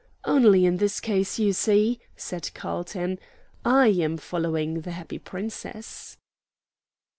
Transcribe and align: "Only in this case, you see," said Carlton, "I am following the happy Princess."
"Only 0.25 0.65
in 0.65 0.77
this 0.77 0.99
case, 0.99 1.37
you 1.37 1.53
see," 1.53 1.99
said 2.15 2.49
Carlton, 2.55 3.19
"I 3.63 3.89
am 3.89 4.17
following 4.17 4.81
the 4.81 4.89
happy 4.89 5.19
Princess." 5.19 6.17